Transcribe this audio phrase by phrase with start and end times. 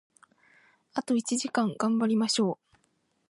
[0.95, 2.77] あと一時間、頑張りましょう！